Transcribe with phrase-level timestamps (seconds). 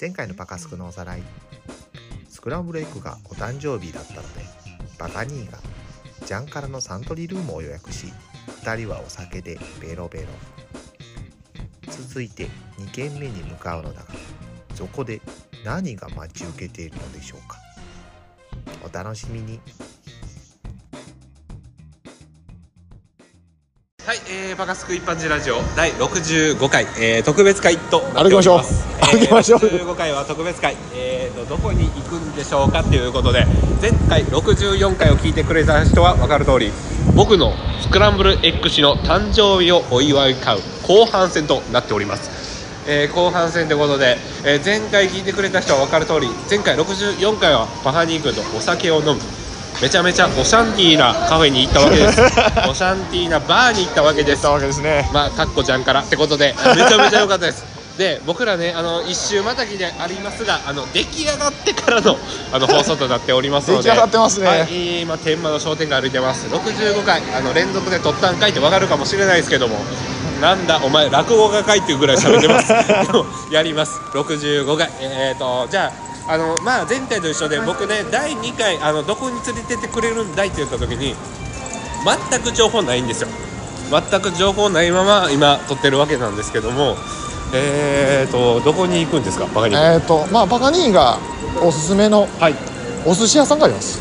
[0.00, 1.22] 前回のパカスクのおさらい。
[2.28, 4.40] スクランブルエッグがお誕生日だったので
[4.98, 5.58] バカ兄が
[6.26, 8.06] ジャンカラのサントリールームを予約し
[8.62, 10.26] 2人はお酒でベロベロ。
[11.88, 14.06] 続いて2軒目に向かうのだが
[14.74, 15.20] そこで
[15.64, 17.58] 何が待ち受けているのでしょうか。
[18.84, 19.60] お楽しみに。
[24.04, 29.60] はい、えー、バカスク一般人ラジオ第65回、えー、特別会となっております歩きましょう。
[29.62, 33.46] えー65回は特別会、えーと、どこに行くんでしょうかということで
[33.80, 36.72] 前回64回を聞いてくれた人は分かる通り
[37.14, 42.42] 僕のスクランブル X の誕生日をお祝い買う後半戦となっております。
[42.88, 49.16] えー後半戦ということで、えー前回聞いてくれた人は分かる通り前回64回はパハニー君とお酒を飲む
[49.80, 52.20] めちゃめちゃオシャンティーなカフェに行ったわけです。
[52.70, 54.42] オシャンティーなバーに行ったわけです。
[54.42, 55.08] たわけですね。
[55.12, 62.16] まあかっこちゃんからってことでめちゃめちゃ良かったですで僕らねあの一周またぎでありますがあの出来上がってからの
[62.52, 64.46] あの 放送となっておりますので出来上がってますね。
[64.46, 66.46] はい、今天満の商店街歩いてます。
[66.46, 69.78] 65回あの連続で撮ったんかいって分かるかもしれないですけども
[70.40, 72.72] なんだお前落語家かいっていうぐらい喋ってます。
[73.52, 74.00] やります。
[74.12, 74.90] 65回。
[75.00, 75.92] えっ、ー、とじゃ
[76.28, 81.14] ああのまあ前回と一緒で僕ね第2回あのどこに連れてってくれるんだいって言った時に
[82.30, 83.28] 全く情報ないんですよ。
[83.90, 86.96] 全く情報ないまま今撮ってるわけなんですけども
[87.54, 89.46] えーとどこに行くんですか？
[89.46, 91.18] バカにえっ、とまあバカ兄が
[91.62, 92.54] おすすめのはい。
[93.04, 94.00] お寿司屋さんがあります。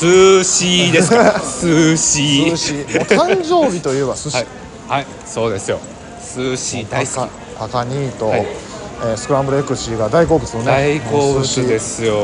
[0.00, 1.40] 寿司ですか？
[1.60, 2.50] 寿司。
[2.50, 2.72] 寿司。
[2.72, 4.46] もう誕生日といえば寿司、はい、
[4.88, 5.78] はい、そうですよ。
[6.34, 7.16] 寿司大好き。
[7.16, 8.40] バカバカ兄と、はい。
[8.40, 12.16] えースクランブルエクシーが大好物のね大好物ですよ。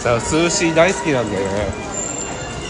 [0.00, 1.42] じゃあ寿司大好きなんでね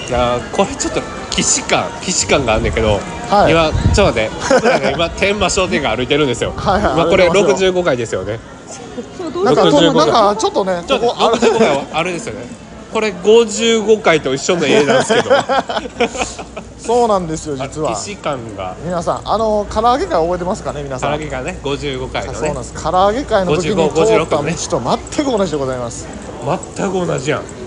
[0.08, 1.00] いやーこれちょっと
[1.31, 3.00] 既視感既視感があんねんけど、
[3.31, 3.53] はい。
[3.53, 4.31] 今ちょっと待って。
[4.55, 6.53] 僕らね今天満商店街歩いてるんですよ。
[6.56, 6.92] はいはい。
[6.94, 7.72] 今これ歩いてますよ。
[7.72, 8.39] 65回ですよね。
[9.44, 12.47] なんか65なんかちょっとねちょっとここある65回はあれですよね。
[12.92, 15.31] これ55回と一緒の家なんですけど。
[16.83, 17.94] そうなんですよ実は。
[17.97, 18.75] 既視感が。
[18.84, 21.12] 皆さんあの唐揚げ会覚えてますかね皆唐さん。
[21.12, 22.38] 揚げがね55回のね。
[22.38, 22.75] そうなんです。
[22.75, 26.09] 唐揚げ会の時に55通った56道ねと全く同じでございます。
[26.77, 27.62] 全く同じやん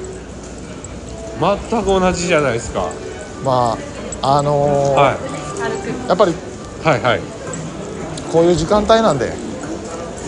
[1.40, 2.90] 全く同じじゃないですか、
[3.44, 3.78] ま
[4.22, 5.18] ああのーは
[6.06, 6.34] い、やっぱり
[6.86, 7.20] はいはい。
[8.32, 9.34] こういう時間帯なんで。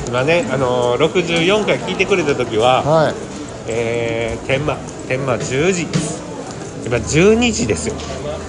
[0.07, 3.13] 今ね、あのー、64回聞いてくれた時は、はい。
[3.67, 5.87] えー、天満天満10時。
[6.83, 7.95] 今12時ですよ。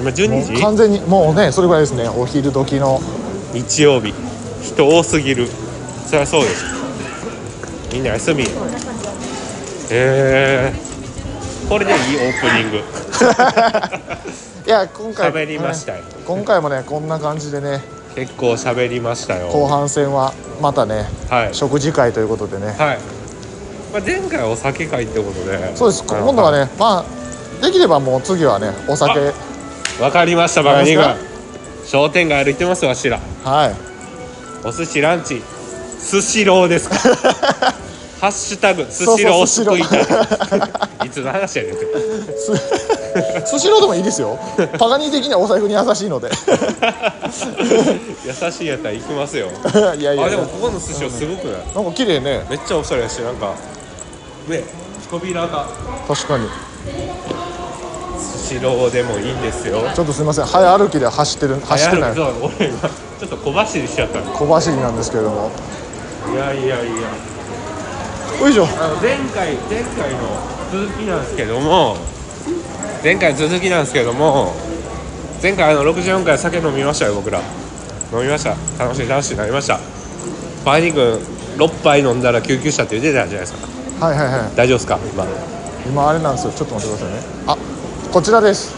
[0.00, 2.08] 今12もう時完全にもうねそれぐらいですね。
[2.08, 2.98] お昼時の。
[3.52, 4.14] 日曜日。
[4.62, 5.46] 人多すぎる。
[6.06, 6.64] そりゃそうです。
[7.92, 8.44] みんな休み。
[9.90, 10.87] えー、
[11.68, 12.78] これでいいオープニング。
[14.66, 15.98] いや今回喋りましたよ。
[15.98, 17.82] ね今回もねこんな感じでね
[18.14, 19.48] 結構喋りましたよ。
[19.48, 21.48] 後半戦はまたねはい。
[21.54, 22.66] 食事会ということでね。
[22.78, 22.98] はい、
[23.92, 25.76] まあ、前回はお酒会ってことで。
[25.76, 26.04] そうです。
[26.04, 27.04] 今度はねま
[27.60, 29.32] あできればもう次はねお酒。
[30.00, 31.08] わかりましたバカニが。
[31.08, 31.28] 何で
[31.86, 33.18] 商店街歩いてますわしら。
[33.44, 33.74] はい。
[34.64, 35.42] お寿司ランチ。
[36.00, 36.96] スシローですか？
[38.20, 41.04] ハッシュタグスシローを救いた。
[41.04, 41.74] いいつの話やねん。
[43.46, 44.38] スシローでもいいですよ。
[44.78, 46.28] パガニー的にはお財布に優しいので。
[48.26, 49.48] 優しいやったら行きますよ。
[49.96, 51.74] いやいやあでもここの寿司はすごくない？
[51.74, 52.44] なんか綺麗ね。
[52.50, 53.54] めっちゃおしゃれやしなんか
[54.48, 54.64] 上
[55.10, 55.66] 扉が。
[56.08, 56.48] 確かに。
[58.20, 59.84] スシローでもいいんですよ。
[59.94, 60.46] ちょっとすみません。
[60.46, 62.14] 早歩きで走ってる走ってない。
[62.14, 64.20] ちょっと小走りしちゃった。
[64.20, 65.50] の小走りなんですけれども。
[66.32, 66.82] いやいやいや
[68.40, 68.64] よいしょ。
[68.64, 70.18] あの前回前回の
[70.70, 71.96] 続きなんですけども。
[73.02, 74.54] 前回の続きなんですけども。
[75.42, 77.40] 前回あの64回酒飲みましたよ僕ら。
[78.12, 78.54] 飲みました。
[78.82, 79.80] 楽しい楽しいなりました。
[80.64, 81.18] バイニー君
[81.58, 83.52] 6杯飲んだら救急車って言ってたじゃないです
[83.98, 84.06] か。
[84.06, 84.56] はいはいはい。
[84.56, 84.98] 大丈夫ですか？
[85.12, 85.26] 今。
[85.86, 86.52] 今あれなんですよ。
[86.52, 87.22] ちょっと待ってくださいね。
[87.48, 87.56] あ
[88.12, 88.74] こちらです。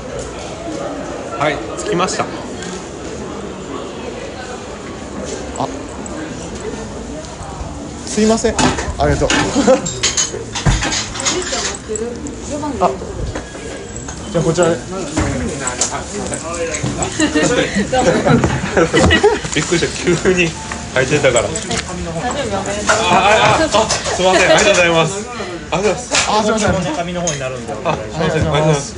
[1.39, 2.25] はい着きました
[8.11, 8.55] すいません。
[8.99, 9.29] ありがとう。
[12.81, 12.91] あ。
[14.33, 14.75] じゃあこちらで
[19.55, 20.23] びっくりした。
[20.25, 20.51] 急に
[20.93, 21.45] 入ってたから。
[21.45, 21.51] あ
[23.13, 24.51] あああすいません。
[24.51, 25.29] ありがとうございます。
[25.71, 26.11] ありがとうございます。
[26.29, 26.97] あすいません。
[26.97, 27.73] 紙の方になるんで。
[27.85, 28.97] あすいませんありがとうございます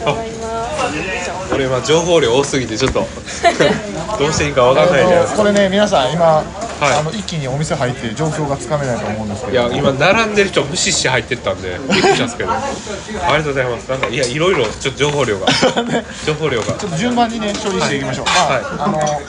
[1.60, 3.06] 今情報量多すぎてちょっと。
[4.18, 6.42] どうしていいかわかんないじゃないですかこれね皆さん今、
[6.90, 6.94] い。
[6.94, 9.52] あの一気にお店入って状況がつかめないと思うんですけど。
[9.52, 12.50] いや今並んでる人無視して入ってったんでびっくりしたんですけど。
[12.52, 13.90] ありがとうございます。
[13.90, 15.46] なんかいやいろいろちょっと情報量が。
[16.26, 16.66] 情報量が。
[16.74, 18.62] ちょっと順番にね処理していきましょう、はい。
[18.62, 19.22] まあ、あの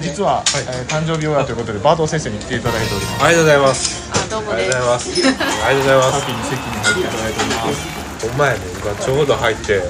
[0.00, 3.24] 実は、えー誕生日親ということでバード先生に来ていただいております。
[3.24, 4.10] ありがとうございます。
[4.10, 5.10] ありがとうございます。
[5.10, 6.20] ありがとうございます。
[6.20, 8.26] 先に席に入っていただいております。
[8.28, 8.58] ほんまやね。
[8.82, 9.82] 今ちょうど入って。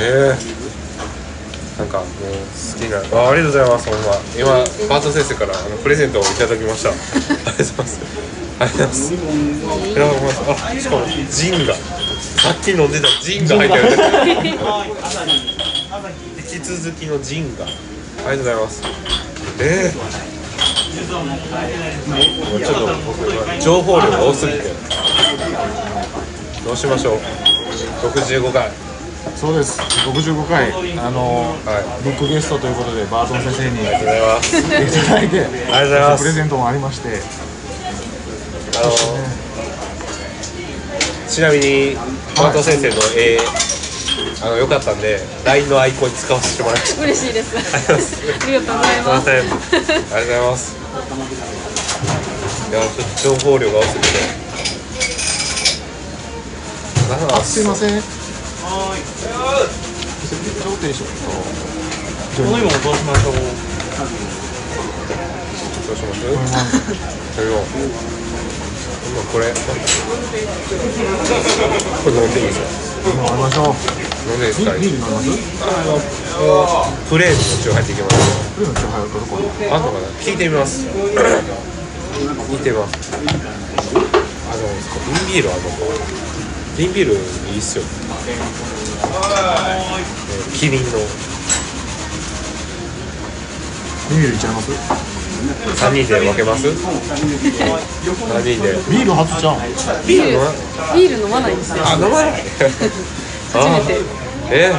[0.00, 0.57] ええ
[1.78, 2.16] なんかもう好
[2.76, 4.06] きなあありがとうございますほんま。
[4.34, 6.90] 今パート先生からあのプレゼントをいただきました。
[6.90, 8.00] ありがとうございます。
[8.58, 9.14] ありがとうございます。
[9.14, 9.16] い
[10.18, 10.64] ます。
[10.64, 13.84] あしかもジンがさっき飲んでたジンが入ってる。
[16.38, 17.64] 引き続きのジンが。
[17.64, 18.82] ありがとうございます。
[19.60, 20.02] ええも
[22.56, 23.18] うちょっと僕
[23.62, 24.72] 情報量が多すぎて。
[26.64, 27.18] どうしましょう。
[28.02, 28.87] 65回。
[29.36, 29.80] そうです。
[29.80, 32.04] 65回あのはい。
[32.04, 34.62] ビッグゲストということでバートン先生にありがとうございます。
[34.62, 36.22] 来ていただいてありがとうございます。
[36.22, 37.08] プレゼントもありまして。
[38.78, 38.92] あの
[41.28, 41.96] ちなみに
[42.36, 43.38] マト先生の絵
[44.40, 47.02] あの良かったんで LINE のアイコンに使わせてもらいました。
[47.02, 47.56] 嬉しいです。
[47.56, 47.60] あ
[48.46, 49.00] りがとうございす。
[49.00, 49.30] いまます。
[49.30, 50.76] ありがとうございます。
[52.70, 54.08] いやちょっと情報量が多すぎて。
[57.42, 58.17] すいません
[60.62, 61.10] 上定食と
[62.36, 62.52] どうし
[63.06, 63.34] ましょう
[65.86, 66.20] どうします
[67.34, 67.52] それを
[69.06, 69.74] 今これこれ
[72.16, 72.42] 飲んでい。
[72.42, 72.46] い。
[72.46, 72.66] ですか
[73.10, 73.64] 飲みましょう
[74.30, 74.50] 飲んでい。
[74.50, 74.52] い。
[74.52, 75.30] ですかビール飲みます
[77.08, 77.94] プレーンの一応入ってい。
[77.94, 78.14] きます
[78.54, 79.40] プレーンのチョハイを取るこあ
[79.78, 80.36] んのかな聞い。
[80.36, 80.94] てみます聞い。
[82.58, 82.92] てみます
[84.50, 84.62] あの
[85.06, 85.60] 瓶ビールあの
[86.78, 87.16] 瓶ビールい
[87.56, 87.84] いっすよ。
[88.28, 89.98] えー
[90.54, 90.90] キリンの。
[94.08, 96.72] ビールいっちゃいます？3人で分けます？3
[98.40, 98.78] 人で。
[98.90, 99.58] ビール初ちゃん。
[100.06, 100.32] ビール。
[100.34, 100.52] 飲ま
[100.94, 101.82] ビール飲まないんですよ。
[101.84, 102.32] あ飲まない。
[102.32, 104.00] 初めて。
[104.50, 104.72] え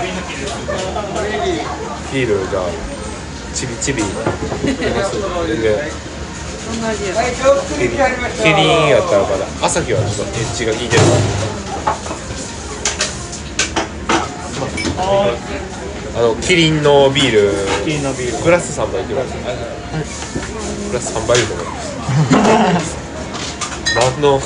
[2.14, 2.64] ビールじゃあ
[3.54, 4.04] ちびちび。
[4.04, 4.08] キ
[8.48, 9.46] リンやったらまだ。
[9.62, 11.02] 朝日はちょっとエッジが効いてる
[16.16, 17.52] あのキリンのビール。
[17.86, 18.44] キリンのビール。
[18.44, 19.08] グラス3杯い。
[19.08, 19.34] けます。
[20.90, 21.72] グラス3杯いると思いま
[22.80, 22.98] す。
[23.96, 24.40] 何のあ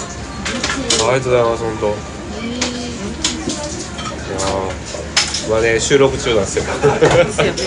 [1.16, 1.88] りがとうございます本当。
[1.88, 1.90] い
[4.31, 6.69] やーまあね収録中なんですよで
[7.31, 7.54] すよね。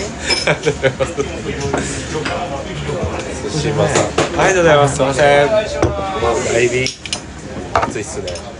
[3.52, 4.06] 寿司まさん。
[4.40, 4.96] ありがとうございます。
[4.96, 5.46] すいません。
[5.46, 5.60] だ
[6.60, 6.84] いぶ
[7.74, 8.55] 暑いっすね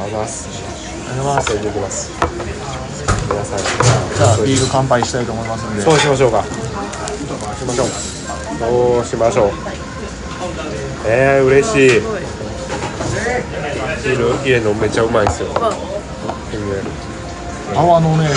[0.00, 0.48] ありがとうございます。
[0.48, 1.52] ありがとうございます。
[1.52, 2.10] 行きます
[3.28, 5.82] 皆さんじゃあビール乾杯したいと思いますんで。
[5.82, 6.42] そうしましょうか。
[6.42, 6.50] し
[7.64, 7.88] ましょう。
[8.58, 9.50] そうしましょう。
[11.06, 12.00] えー、嬉しい。
[14.02, 15.48] ビール入れるのめっちゃうまいっすよ。
[17.74, 18.28] 泡のね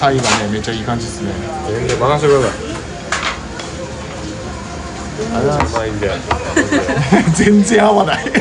[0.00, 1.32] タイがねめっちゃいい感じですね。
[1.68, 2.71] 全然任せてください
[7.34, 8.24] 全然合わない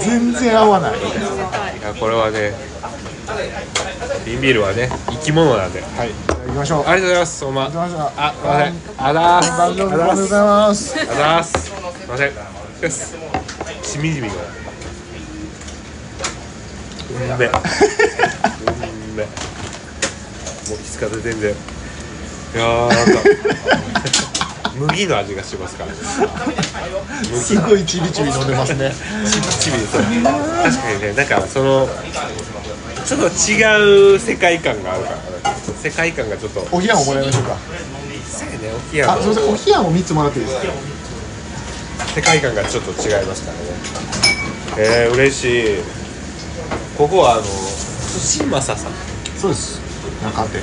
[0.00, 0.94] 全然合わないい
[1.82, 2.54] やこれはね
[4.24, 6.10] 瓶ビールはね生き物なんではい
[6.46, 7.44] 行きましょうありがとうございます。
[7.44, 7.64] おま。
[7.64, 8.74] ありがとうございましたあ、すいません。
[8.98, 9.50] あだーす。
[9.50, 11.52] 誕生日おめでとうございますありがとうございます。
[11.52, 11.70] すい
[12.08, 12.30] ません。
[12.80, 13.16] です。
[13.82, 14.34] しみじみの。
[17.10, 17.46] うんめ。
[17.46, 17.52] うん
[19.16, 19.22] め。
[19.24, 19.28] も
[20.74, 21.50] うきつかった全然。
[21.50, 21.54] い
[22.56, 22.94] やーなんか
[24.78, 25.92] 麦の味がしますから。
[25.94, 28.90] すごいちびちび飲んでますね。
[29.26, 31.88] ちびちびですよ確かにねなんかその
[33.04, 36.66] ちょっと違う世界観があるから世界観がちょっと。
[36.72, 37.56] お冷やももらいましょうか。
[38.26, 40.72] そうやねお冷やあすみませんお冷やも三つもらっていいですか？
[42.14, 43.64] 世界観がちょっと違いますからね。
[44.78, 45.44] えー、嬉し
[45.80, 45.82] い。
[46.98, 47.48] ここはあの寿
[48.20, 48.92] 司正さん。
[49.36, 49.80] そうです。
[50.22, 50.60] 中店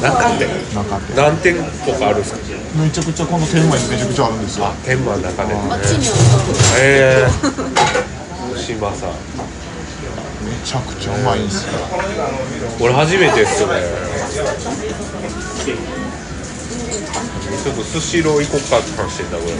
[0.00, 2.38] 中で中店何店舗かあるんですか？
[2.76, 4.66] めちゃくちゃこの天満にめちゃくちゃあるんですよ。
[4.84, 5.60] 天満中でね。
[5.70, 9.06] あっちにあったえー、寿司正
[10.44, 11.72] めちゃくちゃうまいんですよ。
[12.80, 13.80] 俺初めてですよね。
[17.64, 19.52] ちょっとスシロー行こっかって話してんだこれ。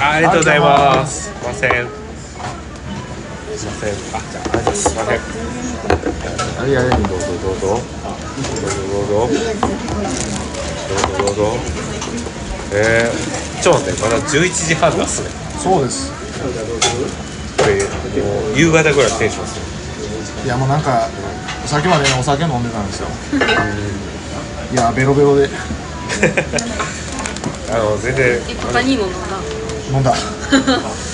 [0.00, 1.24] あ ありがとうございます。
[1.24, 1.70] すいません。
[3.56, 3.90] すいません。
[3.90, 4.82] あじゃあありがとうございます。
[4.82, 5.14] すいませ
[5.62, 5.65] ん
[6.58, 7.80] ありがとうどうぞどうぞ。
[8.46, 9.34] どうぞどうぞ。
[10.88, 11.56] どうぞどうぞ。
[12.72, 15.30] えー、ちょっと待ってまだ11時半だっすね。
[15.62, 16.12] そうです。
[17.56, 19.64] これもう夕方ぐらいテンションっすよ
[20.44, 21.08] いやもうなんか
[21.64, 23.08] さっきまでねお酒飲んでたんですよ。
[24.72, 25.48] いやベロベロで。
[27.68, 29.18] あの全然え他にも飲んだ。
[29.92, 30.14] 飲んだ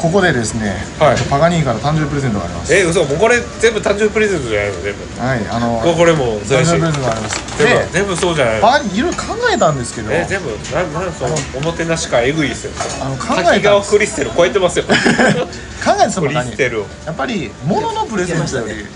[0.00, 1.16] ここでですね、はい。
[1.28, 2.72] パガニーから誕生日プレゼントがあります。
[2.74, 4.80] え嘘もうこれ全部誕生日プレゼントじゃないの？
[4.80, 5.20] 全部。
[5.20, 7.36] はいあのここれもそう誕生日プレゼントがあります。
[7.58, 8.60] 全で部全部そうじゃないの？
[8.62, 12.72] パガニーいろいろ考えたんですけどえ全部なんなんそのおもてなし感えぐいですよ。
[13.04, 13.90] あの考え滝川たんです。
[13.92, 14.84] クリステル超えてますよ。
[14.88, 16.86] 考えてたクのがリステルを。
[17.04, 18.86] やっぱり物のプレゼントより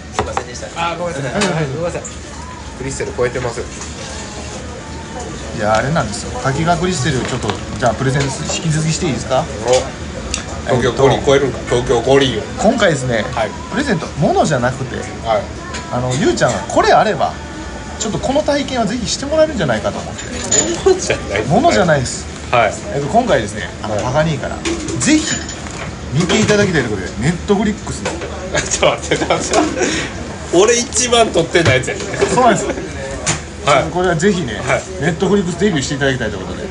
[0.76, 1.32] あごめんなさい。
[1.36, 1.40] ご
[1.76, 2.02] めんなさい。
[2.78, 3.64] クリステル超えてますよ。
[5.56, 6.40] いやあれなんですよ。
[6.40, 9.44] 滝川クリステルちょっとじゃあプレゼント引き続きしていいですか？
[9.68, 9.70] お
[10.64, 11.58] 東京五輪超えるんか？
[11.68, 12.42] 東京五輪を。
[12.58, 13.50] 今回ですね、はい。
[13.70, 15.42] プレゼント物じゃなくてはい。
[15.92, 17.32] あのゆうちゃんがこれあれば
[17.98, 20.22] ちょっとこの体験はぜひしてもらえるんじゃないかと思って。
[20.84, 21.44] 物じゃない。
[21.44, 22.72] 物じゃいないです、はい。
[22.94, 25.36] えっと、今回ですねあのパガニーからぜひ
[26.12, 28.10] 見ていただきたいところでネットフリックスの。
[28.54, 29.58] あちょっと待って。
[30.56, 32.00] 俺一番取ってないやつやね
[32.32, 32.66] そうなんです。
[33.66, 33.90] はい。
[33.90, 34.82] これはぜひね、はい。
[35.00, 36.68] ネットフリックスデビューしていただきたいということで。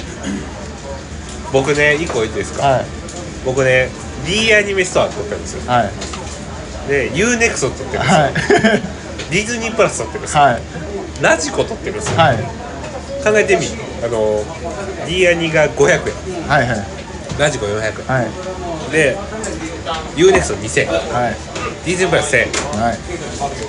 [1.52, 2.66] 僕ね一個言っていいですか？
[2.66, 2.86] はい
[3.46, 3.90] 僕ね
[4.26, 5.72] D アニメストア取ってるんですよ。
[5.72, 5.92] はい。
[6.90, 8.00] で UNEXT 取ってるんですよ。
[8.02, 8.34] はい。
[9.32, 10.42] ディズニープラス取ってるんですよ。
[10.44, 10.62] はい。
[11.22, 12.18] ラジコ取ってるんですよ。
[12.20, 12.38] はい。
[13.24, 13.68] 考えてみ。
[14.04, 14.44] あの
[15.08, 16.48] D アニが500円。
[16.48, 16.86] はいはい。
[17.40, 18.08] ラジコ400円。
[18.08, 18.28] はい。
[18.92, 19.18] で
[20.16, 21.36] UNEXT2000 円はい
[21.86, 22.46] ディズニープラス1000円。
[22.82, 22.98] はい。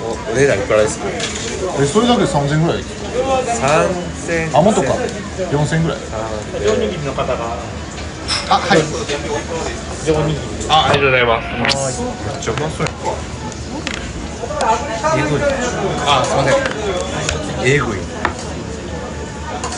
[0.03, 1.05] おお値段いくらですか？
[1.81, 4.93] えそれだけで3000ぐらい？3000あもっとか。
[5.51, 5.97] 4000ぐらい
[8.49, 8.79] あはい。
[10.69, 11.47] あありがとうございます。
[11.53, 12.91] めっちゃうまそうや
[15.17, 15.41] えぐい
[16.07, 16.53] あすいません。
[17.65, 17.99] えぐい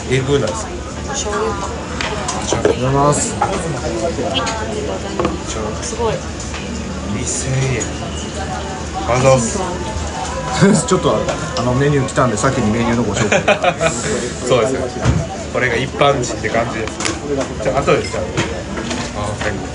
[0.10, 1.32] えぐなんですよ
[2.42, 3.36] ありがとうございます。
[5.82, 6.14] すごい。
[7.16, 7.82] 2000円
[9.08, 9.60] ありがとうございます。
[10.88, 11.16] ちょっと
[11.58, 13.40] あのメニュー来たんで先にメニューのご紹介。
[14.48, 14.80] そうですね
[15.54, 16.94] これが一般人って感じです。
[17.64, 18.24] じゃあ後でじゃあ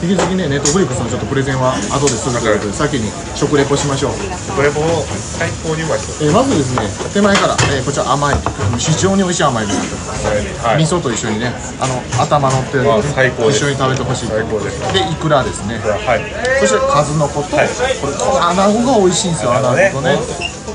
[0.02, 4.12] 引き続きねネットフリックスのちょっとプレゼンは後でするということで先に食レポしましょう、
[4.56, 5.04] これも
[5.38, 5.98] 最高にうまい。
[5.98, 8.36] でえーまずですね手前から、えーこちら甘い
[8.78, 10.26] 非常に美味しい甘いになってます
[10.64, 10.82] はい。
[10.82, 14.26] 味噌と一緒にねあの頭乗ってるあ最高です一緒に食べてほしい。
[14.28, 15.78] 最高ですでイクラですね。
[15.78, 16.22] はい。
[16.60, 17.68] そして数の子と、はい。
[18.00, 20.18] これこの穴子が美味しいんですよ穴子とね。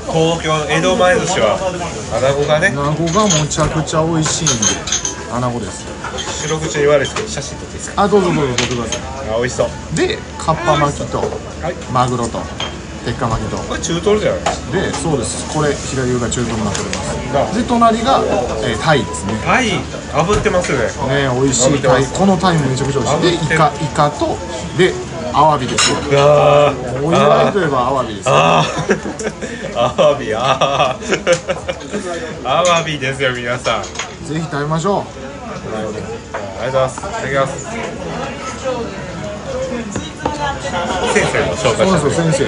[0.08, 2.68] 東京の江戸前寿司は穴子がね。
[2.68, 4.54] 穴子がむちゃくちゃ美味しいんで
[5.32, 5.84] 穴子です
[6.18, 8.02] 白口に言われるんですけど写真撮っていいですか？
[8.02, 8.98] あどうぞどうぞ取ってくださ
[9.32, 9.68] あ美味しそう。
[9.68, 11.24] いでカッパ巻きとは
[11.70, 11.74] い。
[11.92, 12.38] マグロと
[13.04, 13.56] 鉄火巻きと。
[13.58, 14.40] これ中トロじゃない？
[14.40, 15.54] ですかでそうです。
[15.54, 17.56] これ左上が中トロになっております。
[17.56, 18.20] で隣が、
[18.64, 19.34] えータイですね。
[19.44, 19.70] タイ？
[20.12, 20.84] 炙ってますよね。
[21.28, 22.04] ね美味しいタイ。
[22.06, 23.48] このタイもめちゃくちゃ美味しい。
[23.48, 24.36] でイカイカと
[24.76, 24.92] で
[25.32, 25.96] アワビですよ。
[26.10, 26.72] うわ
[27.02, 28.34] お祝いといえばアワビですよ。
[28.34, 29.78] あー。
[29.78, 32.48] アワビあー。
[32.48, 33.82] アワビですよ皆さん。
[34.26, 35.04] ぜひ食べましょ
[35.76, 36.98] ありがとうございます。
[36.98, 37.68] いただきます
[41.12, 42.44] 先生の紹うそうなんです先生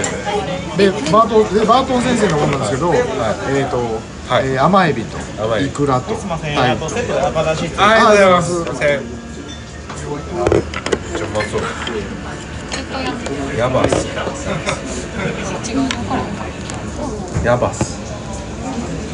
[0.77, 2.99] でバートンでバートン先生のものなんですけど、え
[3.67, 3.77] っ、と、
[4.33, 4.49] はい。
[4.49, 5.19] えー甘エビと
[5.59, 6.15] イクラと。
[6.39, 6.87] タイと
[7.83, 8.55] ありがとうございます。
[8.55, 9.01] すいません。
[9.01, 10.63] めっ
[11.19, 11.61] ちゃうまそう
[13.59, 14.07] ヤバス。
[17.45, 18.00] ヤバス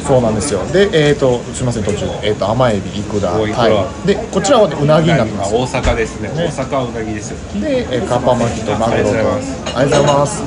[0.07, 0.65] そうなんですよ。
[0.71, 3.37] でえっ、とすみません途中で、えー、と甘エビイクラ。
[3.37, 6.29] おイクラタイでこちらはうなぎになってます大阪ですね。
[6.29, 7.37] 大阪はうなぎですよ。
[7.61, 9.09] で、えー、カッパ巻きとマグロと。
[9.77, 10.41] ありがとうございます。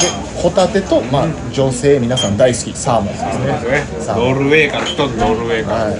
[0.00, 0.08] で
[0.40, 2.72] ホタテと、まあ、女性皆さん大好き。
[2.74, 3.46] サーモンですね。
[3.70, 3.84] ね。
[4.08, 5.84] ノルウェーから一つノルウェーから。
[5.84, 5.90] は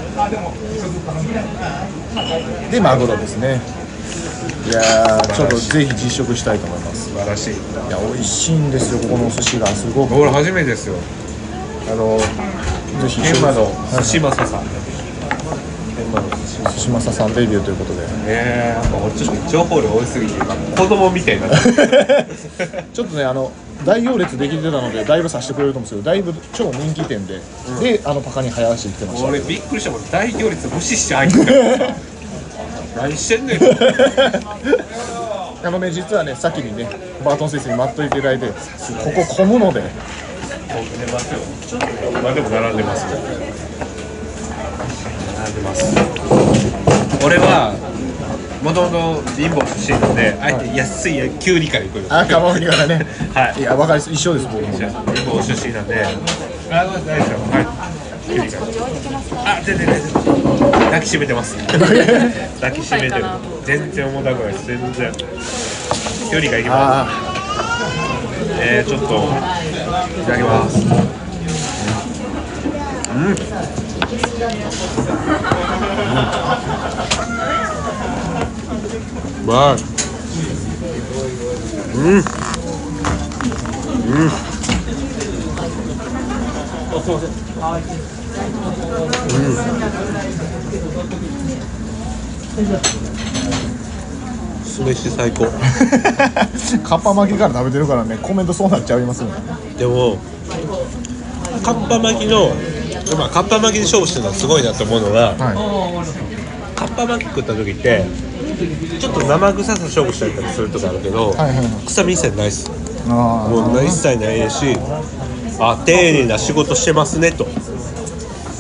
[2.68, 2.70] い。
[2.72, 3.60] でマグロですね。
[4.64, 7.10] いやーちょっとぜひ実食したいと思います。
[7.10, 7.54] 素晴らしい。
[7.54, 7.56] い
[7.90, 9.66] や美味しいんですよここのお寿司が。
[9.66, 10.14] すごく。
[10.14, 10.94] 俺初めてですよ。
[11.90, 12.18] あの
[13.00, 13.70] ぜひ現場のは
[14.00, 14.92] い寿司正さん。
[16.72, 18.06] 寿司マサさんデビューということで。
[18.26, 21.48] ええ俺ちょっと情報量多すぎて今子供みたいにな
[22.92, 23.50] ちょっとねあの
[23.84, 27.40] 大行列できてたのでだいぶさせてくれると思うんですけどだいぶ超人気店で、
[27.80, 29.28] であのパカに早足行ってました。
[29.28, 30.10] 俺びっくりしたもん。
[30.10, 31.52] 大行列無視して入ってた。
[33.02, 33.58] 何してんねん。
[35.64, 36.88] あのね実はね先にね
[37.24, 38.52] バートン先生に待っといていただいてこ
[39.12, 39.82] こ混むので
[40.68, 41.40] 並んでますよ。
[42.22, 43.02] まあでも並んでます。
[43.02, 43.18] よ
[45.38, 45.94] 並んでます。
[47.24, 47.74] 俺は
[48.62, 53.06] もともと貧乏出身なんであえて安いきゅうりから行くよあカモフリからね。
[53.34, 53.60] はい。
[53.60, 54.68] いや分かります一緒です僕も。
[54.78, 54.88] 貧
[55.26, 56.04] 乏出身なんで。
[56.70, 57.04] あ大丈夫。
[57.04, 57.66] ですよはい
[58.24, 58.56] きゅうりか？
[58.56, 60.12] らあ全然全然
[60.86, 61.56] 抱きしめてます。
[61.66, 63.24] 抱きしめてる
[63.64, 64.66] 全然重たくないです。
[64.66, 65.12] 全然。
[66.30, 67.10] きゅうりから行きます。
[67.10, 67.31] あ
[68.64, 70.78] えー、ちょっといただきます。
[73.10, 73.30] うん、う
[79.44, 79.76] ん、わあ
[81.94, 82.22] うんうん
[94.72, 95.44] 酢飯最高。
[96.82, 99.34] カッパ巻きから食べてるからねコメントそうなっちゃいますよね
[99.78, 100.16] でも
[101.62, 102.48] カッパ巻きの
[103.18, 106.02] まあカッパ巻きで勝負してるのはすごいなと思うのはは
[106.74, 108.04] カッパ巻き食った時って
[109.00, 111.86] ちょっと生臭さ勝負したりするとかあるけど、いはいはいはい。
[111.86, 112.70] 臭み一切ないっす。
[113.08, 114.76] あもう一切ないし
[115.58, 117.46] あ丁寧な仕事してますねと。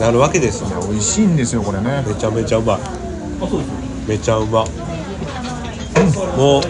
[0.00, 0.68] なるわけですよ。
[0.76, 2.04] あ美味しいんですよこれね。
[2.06, 2.80] めちゃめちゃうまい。
[4.08, 4.64] めちゃうま
[6.36, 6.62] もう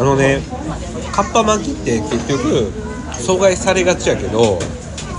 [0.00, 0.40] あのね
[1.12, 2.72] カッパ巻きって結局
[3.12, 4.58] 阻害されがちやけど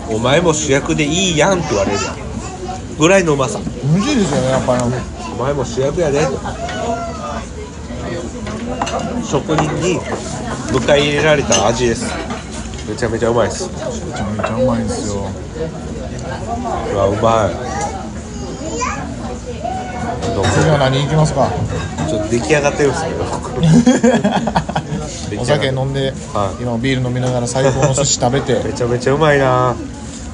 [0.10, 2.18] お前も主役でいいやんって言われるやん。
[2.98, 3.60] ぐらいのうまさ。
[3.60, 4.90] 美味しいですよねやっぱり。
[4.90, 4.98] め
[5.34, 6.26] お前も主役やで。
[6.26, 6.32] と
[9.24, 12.14] 職人に迎え入れられた味です。
[12.88, 13.70] めちゃめちゃうまいです。
[13.70, 15.28] ちゃめちゃうまいんですよ。
[16.94, 17.73] うわうまい
[20.34, 21.50] どうも次は何行きますか？
[22.10, 23.24] ちょっと出来上がってるんですけど。
[25.42, 26.64] お酒飲んで、はい。
[26.64, 28.62] 今ビール飲みながら最高の寿司食べて。
[28.64, 29.76] めちゃめちゃうまいな。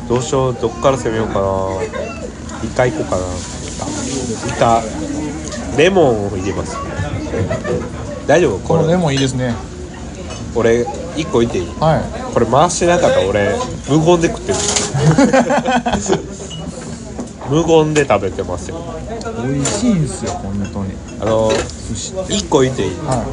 [0.08, 1.41] どうしようどっから攻めようかな。
[2.63, 3.24] イカ行こうかな。
[4.56, 4.82] イカ
[5.77, 6.75] レモンを入れます。
[8.27, 8.60] 大丈夫？
[8.60, 8.88] これ。
[8.88, 9.53] レモンいいですね。
[10.56, 10.84] 俺
[11.15, 11.68] 1個いっていい？
[11.79, 12.01] は
[12.34, 13.56] これ回してなかったら俺
[13.88, 14.58] 無言で食ってる
[17.50, 18.77] 無言で食べてますよ。
[19.46, 20.94] い美味しいんですよ本当に。
[21.22, 21.50] あの
[21.89, 22.89] 寿司1個いっていい？
[22.98, 23.25] は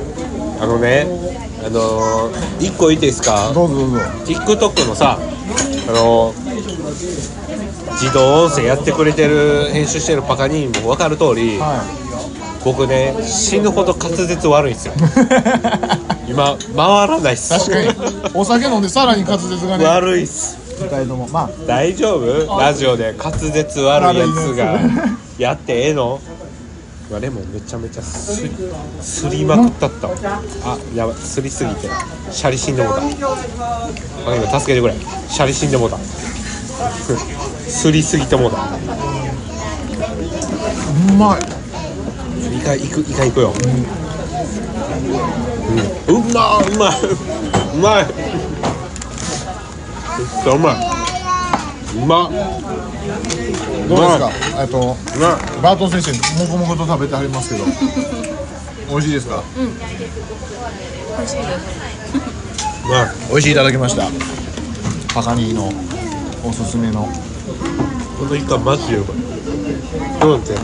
[0.61, 1.07] あのね
[1.65, 2.31] あの
[2.61, 3.49] 1個いいですか？
[3.51, 3.99] いどうぞどうぞ。
[4.25, 5.19] TikTok のさ
[5.89, 6.33] あの
[7.93, 11.83] 自動音声やってくれてる編集してるパカにも分かる通り、は
[12.65, 14.95] 僕ね死ぬほど滑舌悪いんですよ。
[16.29, 17.55] 今回らないっす。
[17.55, 18.31] い確かに。
[18.35, 19.85] お酒飲んでさらに滑舌がね。
[19.85, 21.29] 悪いっす二人とも。
[21.29, 21.51] まあ。
[21.67, 22.59] 大丈夫？
[22.61, 24.79] ラジオで滑舌悪いやつが
[25.39, 26.21] やってええの？
[27.11, 28.51] まあレモンめちゃめちゃすり
[29.01, 30.09] すりまくったった。
[30.09, 30.15] わ
[30.65, 31.17] あやばい。
[31.17, 31.89] すりすぎて。
[32.31, 33.01] シャリ死んでもうた。
[33.03, 33.05] あ
[34.37, 34.95] 今助けてくれ。
[35.29, 35.97] シャリ死んでもうた。
[37.69, 38.57] すりすぎてもうた。
[38.59, 38.61] う
[41.15, 41.41] まい。
[42.57, 43.53] イカ行くイカ行くよ。
[46.09, 46.93] うん、うまいうまい。
[47.75, 48.07] うまい
[50.17, 50.77] ちゃうまい。
[51.97, 52.31] うまっ。
[53.89, 54.31] どうですか？
[54.61, 55.63] えっとうまい。
[55.63, 57.65] バートン選手もこもこと食べてはりますけど。
[58.91, 59.43] 美味しいですか？
[59.57, 59.63] 美
[61.25, 61.43] 味しいで
[62.89, 63.07] まい。
[63.31, 64.05] 美味しいいただきました。
[65.15, 65.73] パカニーの
[66.45, 67.09] おすすめの。
[68.19, 69.17] このイカマジでうまい。
[70.21, 70.63] どうなってんの？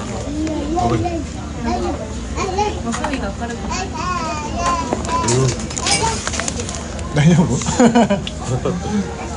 [2.85, 3.59] わさびが軽く
[7.15, 7.47] 大丈夫？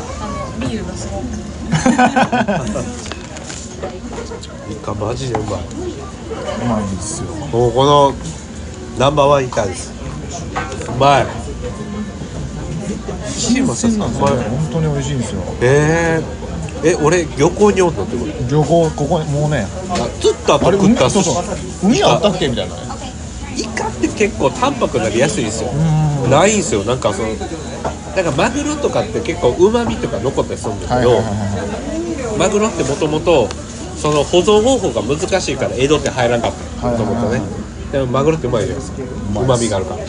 [0.68, 1.24] ビールがすごく。
[4.72, 5.60] イカマジでうまい。
[5.60, 5.60] う
[6.68, 7.30] まいんですよ。
[7.52, 8.14] もうこの
[8.98, 9.94] ナンバーワンイカです。
[10.90, 11.26] うまい。
[13.28, 14.34] 新鮮なんですよね。
[14.34, 14.50] うまい。
[14.50, 15.42] 本当に美味しいんですよ。
[15.62, 18.32] えー、え俺漁港におんのってこと？
[18.50, 19.68] 旅行ここにもうね。
[19.90, 21.44] あ釣った後あれ海食った寿そうそう。
[21.44, 22.82] 司海あったっけみたいなね。
[23.58, 25.70] イカって結構淡白になりやすいんですよ。
[25.72, 26.30] うん。
[26.30, 26.84] ないんですよ。
[26.84, 27.30] なんかその
[28.16, 33.48] なんかマグロとかって結構うまみとか残ったりするんだけど、はいはいはいはマグロってもともと
[33.96, 37.42] その保存方法が難しいから江戸って入らんかったはいもともとね
[37.92, 39.04] でもマグロってうまいじゃないですか
[39.42, 40.06] うまみがあるから。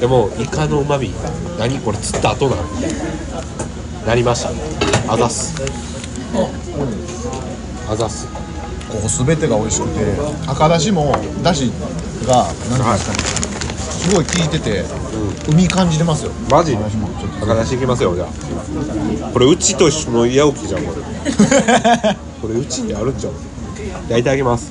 [0.00, 1.10] でもイカのうまみ
[1.58, 4.06] 何これ釣った後なのみたいな。
[4.06, 5.54] なりましたあざっす。
[7.88, 8.26] あざっす。
[8.26, 8.28] い
[8.88, 10.00] ここ全てが美味しくて
[10.46, 11.70] 赤だしもだし
[12.26, 13.18] が何ですかね
[13.80, 14.84] すごい効いてて
[15.48, 16.32] 海感じてますよ。
[16.50, 16.74] マジ？
[16.74, 17.44] 赤だしもちょっと。
[17.44, 19.30] 赤出しいきますよじゃあ。
[19.32, 20.96] これうちと一緒の矢置きじゃんこれ。
[22.42, 23.32] これうちにあるんじゃん。
[24.08, 24.70] じゃあいただきます。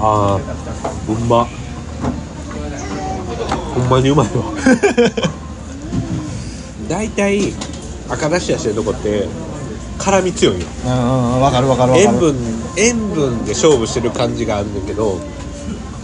[0.00, 1.42] あーうま。
[1.42, 1.46] っ
[3.74, 4.44] ほんまにうまいわ。
[6.88, 7.52] 大体
[8.08, 9.28] 赤だしやしてるとこって
[9.98, 10.66] 辛み強いよ。
[10.86, 12.10] うんうんうんわかるわかるわかる。
[12.10, 12.36] 塩分
[12.76, 15.18] 塩分で勝負してる感じがあるんだけど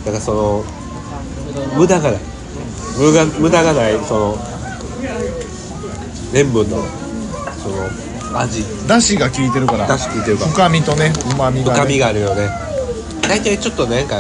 [0.05, 0.65] だからその
[1.77, 2.21] 無駄がない。
[2.99, 4.39] 無駄無駄がないその
[6.33, 6.79] 塩分の
[7.63, 8.65] その味。
[8.89, 9.87] だしが効いてるから。
[9.87, 10.51] 出し効いてるから。
[10.51, 12.49] 深みとねうまみが、ね、深みがあるよね。
[13.23, 14.17] 大体ちょっとなんか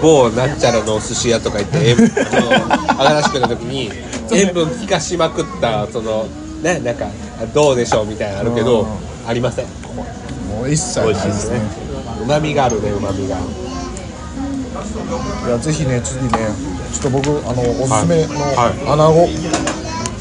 [0.00, 3.90] 某なんちゃらのお寿司屋とか行って 塩分新しくなった時に
[4.30, 6.26] 塩分効かしまくったその
[6.62, 7.06] ねなんか
[7.52, 8.88] どうでしょうみたいなのあるけどうん。
[9.28, 9.66] ありません。
[10.48, 11.60] もう一切ないですね。
[12.22, 13.36] うまみがあるねうまみが
[15.46, 16.30] いやぜひね次ね
[16.92, 19.28] ちょっと僕あのおすすめのはい穴子、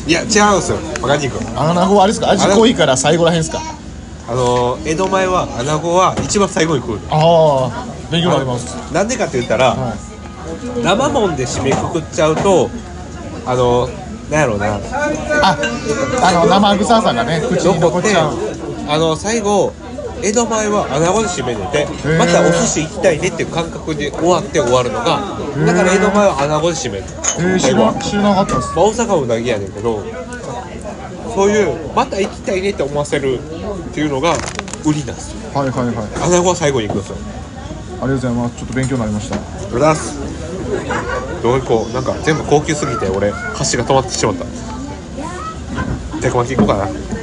[0.10, 0.12] い。
[0.12, 0.78] や違うんですよ。
[1.02, 1.38] バカ肉。
[1.58, 2.32] 穴子あれですか？
[2.32, 3.62] 味濃いから最後らへんですか？
[4.28, 7.02] あの江戸前は穴子は一番最後に食うの。
[7.12, 8.76] ああ勉強になります。
[8.94, 9.96] なんでかって言ったら、は
[10.84, 12.70] 生もんで締めくくっちゃうと
[13.46, 13.88] あの
[14.30, 14.76] なんやろうな。
[14.76, 15.58] あ
[16.24, 18.38] あの生臭さがね口に残っちゃう。
[18.88, 19.74] あの最後
[20.24, 22.18] 江戸前は穴子で締めててー。
[22.18, 27.04] またお寿司行きたいねっていう感覚で終わって終わるのがだから江戸前は穴子で締める
[27.40, 28.68] えー、知ら知らなかったです。
[28.76, 30.04] まあ、大阪はうなぎやねんけど
[31.34, 34.34] そういうまた行きたいねって思わせるっていうのが
[34.86, 35.60] 売りなんですよ。
[35.60, 35.96] はいはいはい。
[35.96, 37.18] あり穴子は最後に行くんですよ。
[38.02, 38.58] がとうございます。
[38.58, 39.38] ちょっと勉強になりました。
[39.38, 39.40] う
[39.72, 40.20] ございます。
[41.42, 44.46] どういこうなんか全部高級すぎて俺箸が止まってしまった。
[46.22, 47.21] 鉄火巻き行こうかな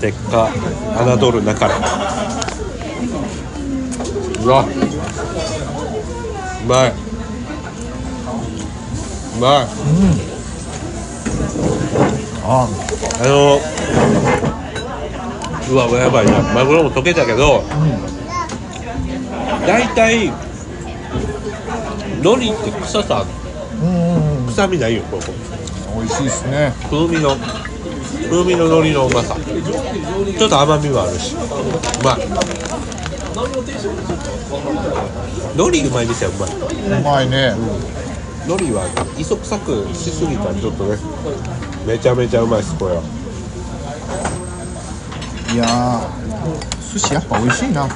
[0.00, 0.48] 鉄火
[1.16, 1.74] 侮るなかれ。
[4.44, 4.64] うわ。
[4.64, 4.66] う
[6.68, 6.92] まい。
[9.36, 9.66] うまい。
[12.48, 12.68] あ
[13.18, 13.58] あの
[15.68, 16.42] うわやばいな。
[16.54, 17.64] マグロも溶けたけど、
[19.66, 20.28] 大体
[22.22, 23.24] 海苔って臭さ
[23.82, 24.46] うんうんうん。
[24.46, 25.22] 臭みないよここ。
[25.96, 26.72] 美味しいですね。
[26.90, 27.36] 風味の
[28.30, 29.36] 風味の海苔のうまさ。
[29.36, 31.34] ちょっと甘みもあるし。
[31.34, 31.38] う
[32.04, 32.16] まい。
[35.54, 36.50] 海苔うまいですようまい。
[37.00, 37.54] うまいね。
[38.46, 38.84] 海苔は
[39.18, 40.96] 磯臭くしすぎたらちょっとね
[41.86, 43.02] めちゃめちゃうまいですこれは。
[45.52, 47.88] いやー寿司やっぱ美味しいな。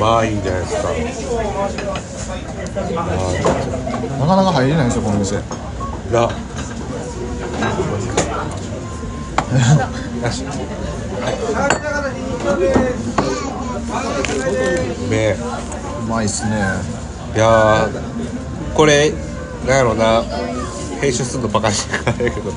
[0.00, 0.88] まあいいんじゃないですか。
[4.18, 5.36] なかなか入れないですよこの店。
[6.10, 6.30] ラ
[9.50, 10.44] よし
[15.08, 15.36] めえ
[16.04, 16.50] うまいっすね。
[17.34, 19.12] いやーこれ
[19.66, 20.22] なんやろな
[21.00, 22.52] 編集するのバカにしてからやけど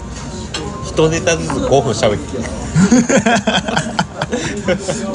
[0.86, 2.40] 一ネタずつ5分喋って。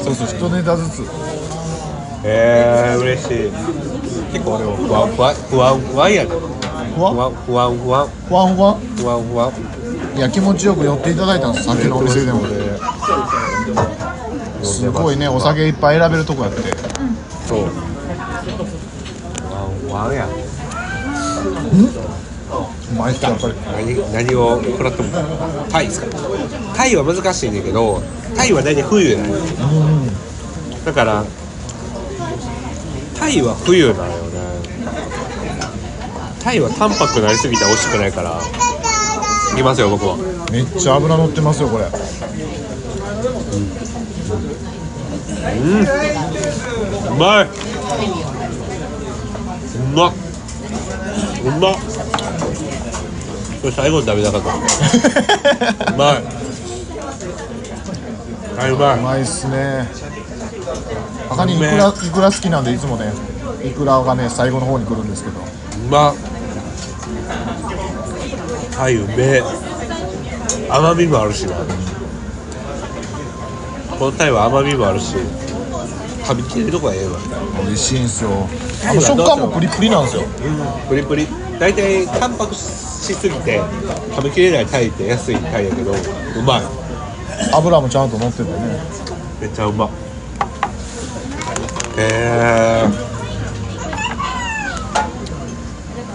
[0.03, 1.03] そうそう一ネタずつ。
[2.23, 3.51] えー、嬉しい。
[4.33, 6.29] 結構俺も不安不安不安不安やね
[6.95, 8.07] ふわ不安不安不安。
[8.27, 9.49] ふわんふわん不安不安。
[9.49, 9.53] い
[10.19, 12.41] や気持ちよく寄っていただいたんですさっきのお店でも。
[14.63, 16.61] すごいねお酒いっぱい選べるとこやって。
[17.47, 17.69] そう。
[19.47, 20.27] 不安不安や
[22.91, 23.53] うまいっすやっぱり。
[23.71, 25.09] 何何を食らっても
[25.69, 26.07] タイですか？
[26.75, 28.01] タイは難しいんだけど
[28.35, 29.35] タイは大体冬なの
[30.85, 31.23] だから
[33.17, 34.39] タイは冬なのよね。
[36.43, 38.41] タイは淡白くなりすぎて美味しくないから
[39.53, 40.17] いきますよ僕は。
[40.51, 41.85] めっちゃ脂乗ってますよこれ。
[41.85, 41.87] う
[47.15, 47.47] まい。
[49.75, 50.13] うまっ。
[51.43, 51.75] うまっ。
[53.61, 55.93] これ最後に食べたかった。
[55.93, 56.23] うまい。
[58.57, 58.99] はいうまい。
[58.99, 59.87] うまいっすね。
[61.29, 63.13] 他にいくらいくら好きなんでいつもね
[63.63, 65.39] いくらがね最後の方に来るんですけど。
[65.39, 65.43] う
[65.89, 66.15] まっ
[68.79, 69.43] はいうめえ
[70.69, 71.57] 甘みもあるしな。
[73.97, 75.17] このタイは甘みもあるし
[76.23, 77.19] 噛み切れるとこはええわ。
[77.61, 78.29] 美味しいんすよ。
[78.89, 80.23] あの食感もプリプリなんですよ。
[80.87, 81.27] プリプリ。
[81.59, 83.59] 大体タンパクしすぎて
[84.15, 85.95] 食べきれないタイって安いタイやけどう
[86.43, 86.61] まい。
[87.53, 88.79] 油もちゃんと乗っててね。
[89.41, 89.89] めっちゃうまっ
[91.97, 93.08] へえ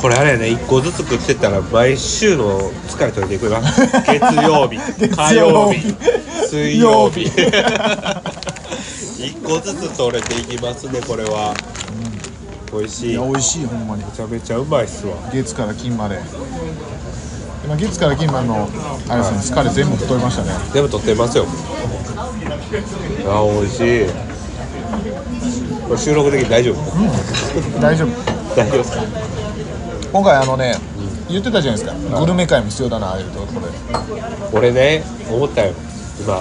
[0.05, 4.77] これあれやね1個ずつ食ってたら毎週の疲れ取れていくな月曜日
[5.17, 5.81] 火曜日
[6.47, 7.23] 水曜日。
[9.25, 11.55] 1個ずつ取れていきますねこれは、
[12.71, 13.07] 美味しい。
[13.07, 14.03] めいや美味しいほんまに。
[14.15, 15.15] ちゃめちゃうまいっすわ。
[15.33, 16.21] 月から金まで。
[17.67, 18.69] 今月から金までの
[19.09, 20.51] あれですね疲れ全部太りましたね。
[20.75, 21.47] 全部取ってますよ。
[23.27, 24.07] あ美味しい。
[25.89, 27.81] これ収録的に大丈夫？
[27.81, 28.09] 大丈夫。
[28.55, 29.44] 大丈夫ですか？
[30.15, 30.75] 今回あのね
[31.29, 32.21] 言ってたじゃないですか。
[32.21, 33.73] グルメ会も必要だなああいうところで。
[34.53, 35.73] 俺ね思ったよ。
[36.21, 36.37] 今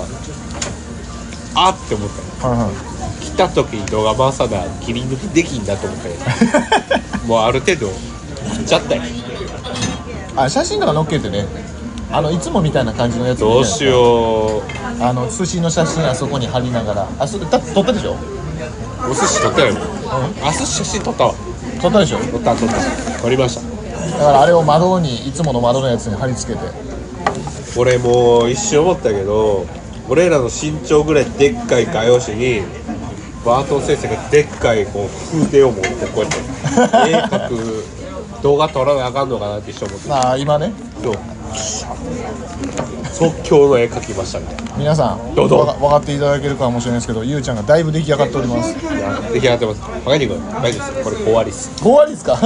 [1.55, 2.09] あって思っ
[2.41, 3.25] たよはいはい。
[3.25, 6.15] 来た時に動画回さな切り抜きできんだと思ったよ
[7.25, 7.87] もうある程度
[8.53, 9.01] 切っちゃったよ。
[10.35, 11.47] あ写真とか載っけてね。
[12.11, 14.61] あのいつもみたいな感じのやつどうしよう。
[15.03, 17.07] あの寿司の写真あそこに貼りながら。
[17.17, 18.15] あそだ撮ったでしょ？
[19.09, 19.73] お寿司撮ったよ。
[20.43, 21.33] あ寿司写真撮ったわ
[21.83, 22.17] 撮ったでしょ？
[22.17, 23.21] 撮った撮った。
[23.21, 23.61] 撮りました。
[24.17, 26.65] だからあれを窓にいつもの窓のやつに貼り付けて。
[27.77, 29.65] 俺もう一瞬思ったけど
[30.07, 32.61] 俺らの身長ぐらいでっかい画用紙に
[33.43, 36.37] バートン先生がでっかいこう風艇を持ってこうやって
[37.11, 37.83] 絵描く
[38.43, 40.71] 動画撮らなあかんのかなって一緒思ってまあ今ね。
[41.03, 41.15] そう
[43.13, 44.63] 即興の絵描きましたみたいな。
[44.77, 45.75] 皆さんどうぞ。
[45.79, 48.73] 分かっていただけるかもしれないですけどゆうちゃんがだいぶ出来上がっております。
[49.33, 49.81] 出来上がってます。
[49.81, 51.71] バカニ君大丈夫ですこれ終わりっす。
[51.81, 52.33] 終わりですか？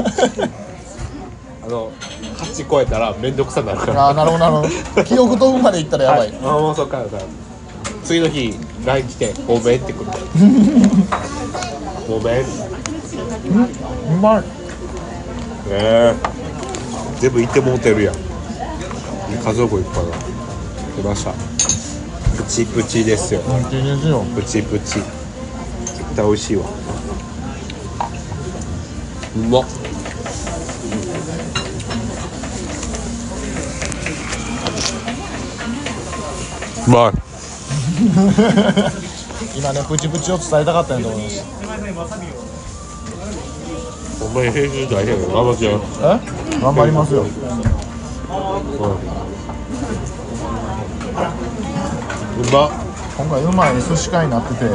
[1.64, 1.92] あの
[2.38, 4.06] 8超えたら面倒くさになるから。
[4.08, 5.04] ああなるほどなるほど。
[5.04, 7.02] 記憶飛ぶまでいったらやばい、あもうそっか。
[8.04, 10.12] 次の日 LINE 来て「ごめん」ってくる。
[12.08, 12.40] ごめ。
[12.40, 12.44] ん？
[12.44, 12.46] う
[14.22, 14.44] まい。
[15.70, 16.16] ええ。
[17.20, 18.16] 全部いてもうてるやん。
[19.44, 20.02] 家族いっぱいだ
[20.98, 21.32] 出ました。
[21.32, 23.42] プチプチですよ。
[23.72, 24.24] ですよ。
[24.36, 24.96] プチプチ。
[25.86, 26.64] 絶対美味しいわ。
[29.36, 29.66] うまっ
[36.88, 37.14] うまい。
[39.58, 41.44] 今ねプチプチを伝えたかったんやと思います。
[44.24, 46.20] お前編集大変や頑張ってよえ？
[46.62, 47.24] 頑張りますよ。
[47.24, 47.26] う
[52.52, 52.72] まっ
[53.18, 54.66] 今回うまい寿司会になってて。
[54.66, 54.70] う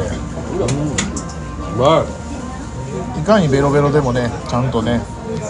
[1.77, 2.05] ま
[3.17, 3.19] い。
[3.19, 5.01] いかにベロベロでもねちゃんとね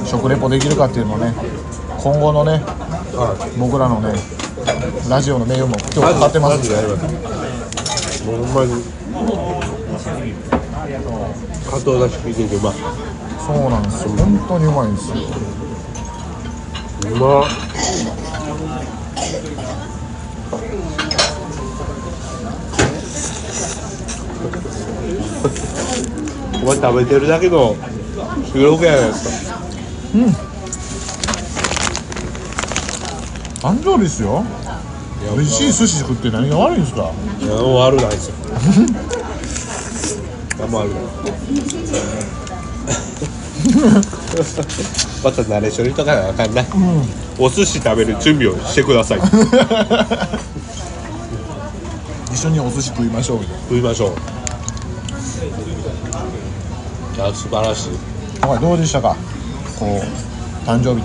[0.06, 1.34] 食レポできるかっていうのもね
[1.98, 2.62] 今後のね
[3.58, 4.14] 僕らのね
[5.10, 6.58] ラジオの名誉も今日かかってます。
[6.58, 6.76] マジで
[8.26, 8.84] もうほんまに。
[11.70, 12.74] 加藤だし聞いててうまい。
[13.46, 14.10] そうなんですよ。
[14.12, 15.16] 本当にうまいんですよ。
[17.12, 17.44] うまっ
[26.62, 27.76] お前食べてるだけの
[28.52, 29.58] 収録やないですか。
[33.62, 34.44] 誕生日ですよ。
[35.36, 37.12] 美味しい寿司食って何が悪いんですか。
[37.40, 38.36] いやもう悪ないですよ。
[40.64, 41.02] あんま悪ない。
[45.24, 46.66] またナレーションにとかなあかんな、
[47.40, 49.20] お寿司食べる準備をしてください。
[52.34, 54.10] 一緒にお寿司食いましょうみたい食いましょう。
[54.10, 54.14] い
[57.28, 57.92] や素晴らしい。
[58.42, 59.16] な今回どうでしたか？
[59.80, 61.04] こう誕生日。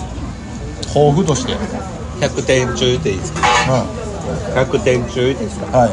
[0.88, 1.54] 抱負として。
[2.20, 3.40] 100点中でいいですか？
[3.40, 3.86] は
[4.56, 5.66] 100点中でいいですか？
[5.66, 5.92] い、はい、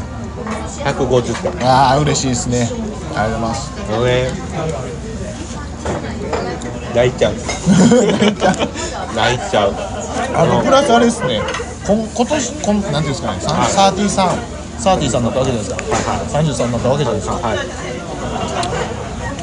[0.94, 1.68] 150点。
[1.68, 2.68] ああ嬉しいですね。
[3.14, 3.70] ありがとうございます。
[3.88, 4.30] あのね
[6.94, 7.34] 泣いちゃう。
[9.14, 9.74] 泣いちゃう。
[10.34, 11.40] あのプラスあれですね。
[11.86, 13.38] 今年こんなんていうんですかね。
[13.40, 14.34] サーティさん
[14.78, 16.12] サーティさんになったわけじゃないですか。
[16.38, 17.34] 33になったわけじゃないですか。
[17.36, 17.58] はい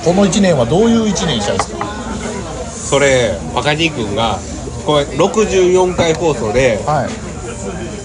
[0.03, 1.85] この1年はどういう1年にしたいですか？
[2.65, 4.37] それバカニー君が
[4.85, 7.09] これ64回放送ではい。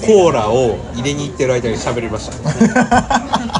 [0.06, 2.36] コーラを入れに行ってる間に喋りました。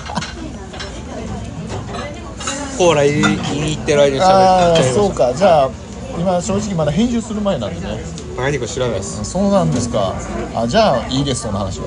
[2.78, 5.34] コーラ入れに行ってる間にああ喋っちゃいましそうか。
[5.34, 5.70] じゃあ
[6.18, 7.86] 今正直まだ編集する前なんでね。
[8.36, 9.24] たバカニー君知らないです。
[9.24, 10.14] そうなんですか。
[10.54, 11.86] あじゃあいいですその話は。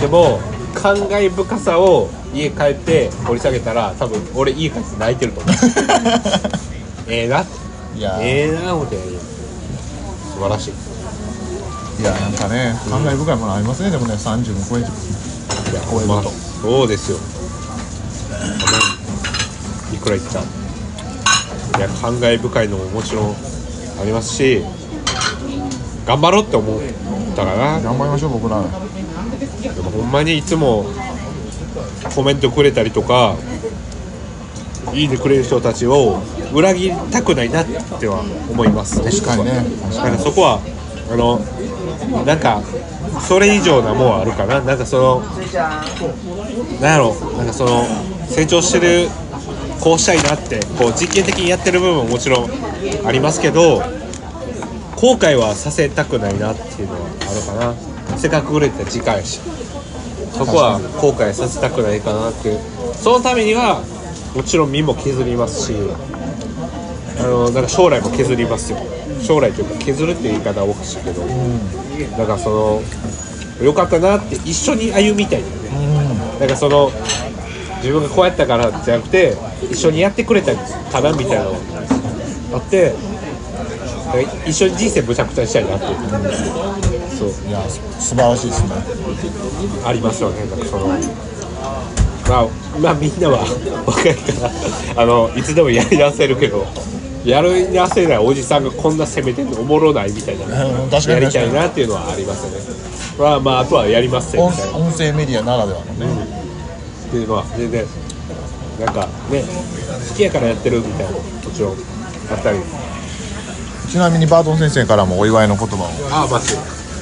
[0.00, 0.40] でも
[0.74, 5.54] 感慨深さを家帰って掘り下げたら多分俺家帰って泣いてると思う。
[7.08, 7.44] ええな。
[8.20, 8.96] ええな思って。
[8.96, 10.72] 素晴らしい。
[12.00, 13.90] いやなんかね感慨深いものありますね。
[13.90, 16.20] でもね30も超えていや超えるとま。
[16.20, 16.22] あ
[16.62, 17.18] そうですよ。
[19.92, 20.38] いくら言った？
[21.78, 23.30] いや感慨深いのももちろん
[24.00, 24.62] ありますし
[26.06, 26.80] 頑張ろうって思っ
[27.36, 27.80] たかな。
[27.80, 28.62] 頑張りましょう僕ら
[29.68, 30.86] ほんまにいつも
[32.14, 33.36] コメントくれたりとか
[34.92, 38.20] いいねくれる人たちを裏切りたくないなっては
[38.50, 39.00] 思います。
[39.02, 39.52] 確かにね。
[39.94, 40.60] なんかそこは
[41.12, 41.38] あの
[42.24, 42.62] なんか
[43.20, 44.60] それ以上なもんあるかな。
[44.60, 45.20] なんかその
[46.80, 47.84] なんやろなんかその
[48.28, 49.08] 成長してる
[49.80, 52.50] こうしたいなってこう実験的にやってる部分ももちろん
[53.06, 53.82] ありますけど
[54.96, 59.40] 後悔はさせたくないなっていうのはあるかなせっかくくれてた時間やし。
[60.32, 62.48] そこは後悔させたくないかなって。
[62.48, 62.60] いう
[62.94, 63.82] そのためには
[64.34, 65.74] もちろん身も削りますし
[67.18, 68.78] あのなんか将来も削りますよ。
[69.22, 71.22] 将来というか削るっていう言い方はおかしいけど、
[72.16, 72.26] なん。
[72.26, 72.82] かそ
[73.60, 76.48] のよかったなって一緒に歩みたいんだよね、なん。
[76.48, 76.90] かその
[77.78, 79.36] 自分がこうやったからじゃなくて
[79.70, 81.52] 一緒にやってくれたかなみたいなの。
[81.52, 81.58] が
[82.54, 82.94] あって
[84.46, 86.89] 一緒に人生むちゃくちゃにしたいなっていう
[87.20, 87.48] そう。
[87.48, 88.70] いや素晴らしいですね。
[89.84, 90.46] ありますよね。
[90.48, 92.48] なんかそのまあ
[92.80, 93.40] まあみんなは
[93.86, 94.48] 若いか
[94.94, 96.64] らあのいつでもやり直せるけど
[97.24, 100.64] やり直せないおじさんがこんな攻めてるのおもろないみたいなや
[101.20, 102.80] りたいなっていうのはありますよね。
[103.18, 106.06] まあまああとはやりますよ音みたいな音声メディアならではのね。
[107.08, 107.84] っていうのは全然
[108.78, 109.42] なんかね
[110.08, 111.20] 好きやからやってるみたいなも
[111.52, 111.76] ちろん
[112.30, 112.58] あったり。
[113.90, 115.88] ちなみにバートン先生からもお祝いの言葉を。
[116.14, 116.54] ああマジ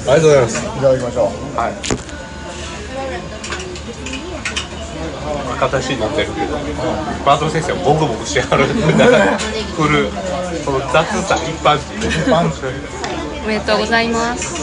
[0.08, 0.56] ありがとうございます。
[0.64, 1.56] いただきましょう。
[1.56, 1.74] はい。
[5.58, 6.56] 形になってるけど。
[7.26, 10.08] バートン先生はボクボクしてはるだからフル
[10.64, 11.92] その雑さ一般人。
[13.44, 14.54] おめでとうございます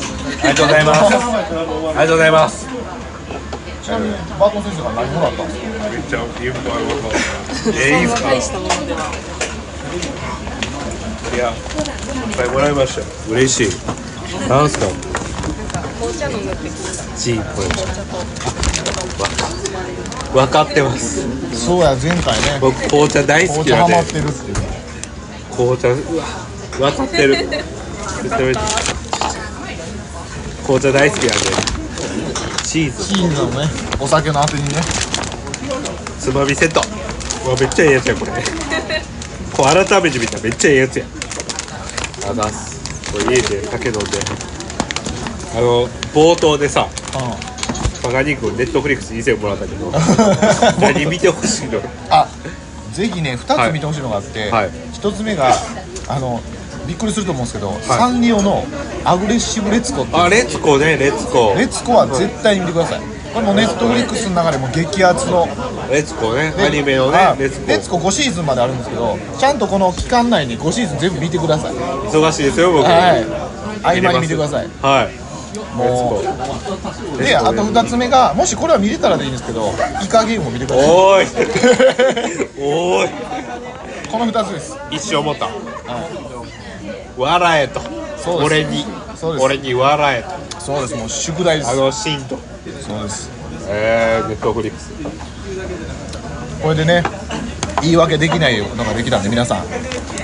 [0.42, 1.02] ありがとうございます。
[1.04, 2.66] ありがとうございます。
[3.84, 5.90] ちなみにバートン先生から何もらったんですか？
[5.90, 8.34] めっちゃいっぱいありますえー、いいですか
[11.36, 11.56] いやいっ
[12.38, 13.02] ぱいもらいました。
[13.02, 14.50] よ嬉しい。
[14.50, 14.86] なんすか？
[16.00, 17.40] 紅茶飲むって聞い
[20.36, 22.60] わかってますそうや前回ね。
[22.60, 24.04] 僕紅茶大好きなんで。
[25.52, 25.92] 紅茶う。
[26.82, 27.48] わ分かってる。
[30.66, 31.46] 紅茶大好きなんで。
[32.64, 33.06] チーズ。
[33.06, 33.68] チーズのね
[34.00, 34.82] お酒のあてにね。
[36.20, 36.82] つまみセット。
[37.46, 38.32] うわめっちゃいいやつやこれ。
[39.54, 41.06] こう改めて見たらめっちゃいいやつや。
[42.30, 43.12] あざっす。
[43.14, 44.55] これ家で酒飲んで
[45.56, 46.88] あの冒頭でさ
[48.04, 49.92] バカ肉ネットフリックス以前もらったけど
[50.80, 51.80] 何見てほしいの？
[52.10, 52.28] あ
[52.94, 54.70] ぜひね2つ見てほしいのがあって、はい。
[54.94, 55.54] 1つ目が
[56.08, 56.40] あの
[56.88, 58.64] びっくりすると思うんですけど、サンリオの
[59.04, 61.56] アグレッシブレツコってあレッツコねレッツコ。
[61.58, 63.02] レツコは絶対に見てください。
[63.34, 65.50] これもネットフリックスの中でも激アツの。
[65.92, 67.68] レッツコねでアニメのねあレッツコ。
[67.68, 71.74] レツコ5シーズンまであるんですけどちゃんとこの期間内に5シーズン全部見てください。
[71.74, 72.86] 忙しいですよ僕。
[72.86, 73.26] はい。
[73.84, 74.70] 合間に見てください。
[74.82, 75.25] はい
[75.60, 76.32] もレ
[77.16, 77.24] う。
[77.24, 79.72] であと2つ目がもしこれは見れたらでいいんですけど
[80.04, 80.90] イカゲームを見てください。
[80.90, 81.28] おーい。
[82.60, 83.10] おーい。
[84.12, 84.78] この2つです。
[84.92, 85.50] 一生思った。
[87.18, 87.82] 笑えと。
[88.44, 88.86] 俺に。
[89.40, 90.24] 俺に笑え
[90.56, 90.62] と。
[90.62, 90.96] そうです。
[90.96, 91.70] もう宿題です。
[91.72, 92.38] あのシーンと。
[92.88, 93.30] そうです。
[93.68, 94.92] えー、ネットフリックス。
[96.62, 97.04] これでね
[97.82, 99.64] 言い訳できないのができたんで皆さん。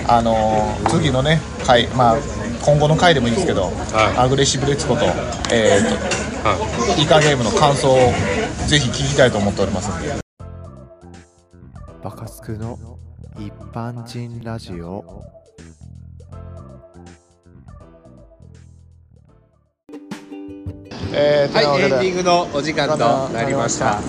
[0.08, 2.18] あのー次のね回まあ
[2.64, 4.20] 今後の回でもいいんですけど、はい。
[4.20, 5.06] アグレッシブレツコと,、
[5.52, 5.84] えー、
[6.44, 6.56] は
[6.96, 7.98] とイカゲームの感想を
[8.68, 10.14] ぜひ聞きたいと思っておりますんで。
[12.04, 12.78] バカスクの
[13.38, 15.04] 一般人ラジオ。
[21.14, 24.00] えー、といエンディングのお時間となりました。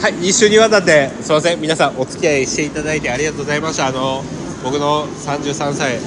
[0.00, 1.60] はい一週にわたってすいません。
[1.60, 3.88] 皆さんお付き合いしていただいてありがとうございました。
[3.88, 4.22] あの
[4.62, 5.98] 僕の33歳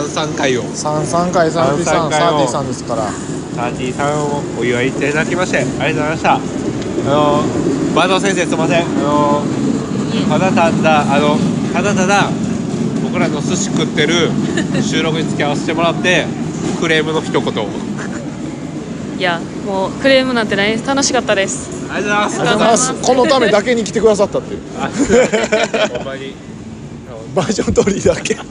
[0.00, 0.64] 33回を。
[0.64, 2.46] 33回33 33回を。
[2.48, 3.10] 33ですから。
[3.52, 6.34] 33をお祝いいただきましてありがとうございました。
[6.34, 6.38] あ
[7.04, 7.42] の
[7.94, 8.82] バード先生すいません。
[8.82, 9.42] あの
[10.28, 11.36] ただただあの
[11.72, 12.30] ただただ
[13.02, 14.30] 僕らの寿司食ってる
[14.82, 16.26] 収録に付き合わせてもらって
[16.80, 17.68] クレームの一言を。
[19.18, 20.86] いやもうクレームなんてないです。
[20.86, 21.68] 楽しかったです。
[21.92, 22.94] ありがとうございます。
[23.02, 24.60] このためだけに来てくださったっていう。
[24.78, 24.88] あ
[25.98, 26.34] ほんまに
[27.34, 28.36] バージョン取りだけ。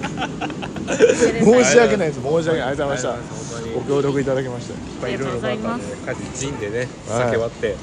[0.91, 2.21] 申し訳ないです。
[2.21, 2.61] 申し訳ない。
[2.61, 3.15] ありがとうございました。
[3.73, 4.73] ご協力いただきまして。
[5.01, 6.87] まあいろいろまたね帰ってジンでねはい。
[7.25, 7.75] 酒割って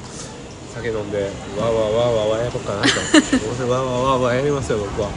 [0.75, 2.87] 酒飲んでわーわーわーわーわーやろうかなと。
[2.87, 5.09] どうせわーわーわーわーやりますよ僕は。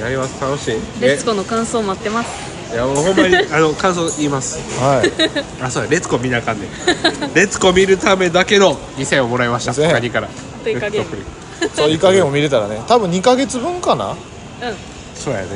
[0.00, 0.40] やります。
[0.40, 0.74] 楽しい。
[1.00, 2.28] レッツコの感想待ってます。
[2.72, 4.58] いやもうほんまに あの感想言います。
[4.80, 5.12] はい。
[5.62, 7.34] あそうやレッツコ見なあかんねん。
[7.34, 9.72] レッツコ見るためだけの2000円をもらいました。
[9.72, 10.28] 2000円何から。
[11.76, 12.80] そういい加減も見れたらね。
[12.88, 14.10] 多分2ヶ月分かな。
[14.10, 14.16] うん
[15.14, 15.46] そうやね。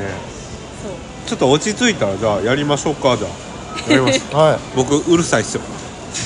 [0.83, 0.91] そう。
[1.27, 3.31] ちょっと落ち着いたらじゃあやりましょうかじゃあ。
[3.91, 4.19] やります。
[4.35, 5.61] は僕うるさいっすよ。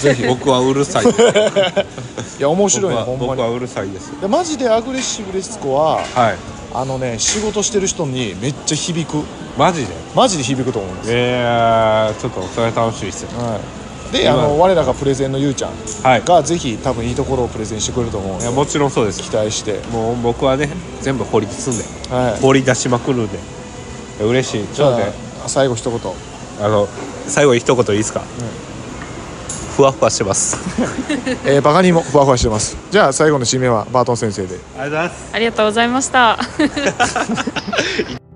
[0.02, 0.24] ぜひ。
[0.26, 1.06] 僕はうるさい。
[1.06, 1.08] い
[2.40, 3.28] いや面白いね僕はほんまに。
[3.30, 4.12] 僕はうるさいです。
[4.22, 6.36] でマジでアグレッシブレスコははい。
[6.74, 9.24] あのね仕事してる人にめっちゃ響く。
[9.58, 9.94] マジで？
[10.16, 13.30] マジで響くと思うんです、えー、ちょっとそれ楽しいっすよ。
[13.38, 13.60] はい、
[14.12, 15.72] であの我らがプレゼンのゆうちゃん
[16.04, 16.22] はい。
[16.24, 20.70] がぜひ多分いいところをプレゼンしてくれると思ういやもちろんそうです期待して、もう僕はね
[21.02, 21.84] 全部掘り進んで。
[22.14, 23.40] はい、掘り出しまくるんで。
[24.24, 24.68] 嬉しい。
[24.68, 25.14] ちじゃょっとね
[25.46, 26.00] あ最後一言。
[26.62, 26.88] あの
[27.28, 28.22] 最後に一言いいですか、
[29.78, 30.58] ふわふわしてます。
[31.46, 32.78] えー、バカにもふわふわしてます。
[32.92, 34.60] じゃあ最後の締めはバートン先生で。
[34.78, 36.40] ありがとうございますありがとうございました